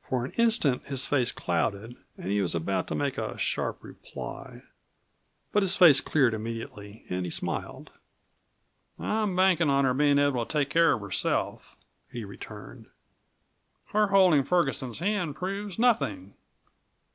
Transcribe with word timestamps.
For 0.00 0.24
an 0.24 0.30
instant 0.38 0.86
his 0.86 1.06
face 1.06 1.30
clouded 1.30 1.94
and 2.16 2.28
he 2.30 2.40
was 2.40 2.54
about 2.54 2.88
to 2.88 2.94
make 2.94 3.18
a 3.18 3.36
sharp 3.36 3.84
reply. 3.84 4.62
But 5.52 5.62
his 5.62 5.76
face 5.76 6.00
cleared 6.00 6.32
immediately 6.32 7.04
and 7.10 7.26
he 7.26 7.30
smiled. 7.30 7.90
"I'm 8.98 9.36
banking 9.36 9.68
on 9.68 9.84
her 9.84 9.92
being 9.92 10.18
able 10.18 10.46
to 10.46 10.50
take 10.50 10.70
care 10.70 10.92
of 10.94 11.02
herself," 11.02 11.76
he 12.10 12.24
returned. 12.24 12.86
"Her 13.88 14.06
holding 14.06 14.42
Ferguson's 14.42 15.00
hand 15.00 15.36
proves 15.36 15.78
nothing. 15.78 16.32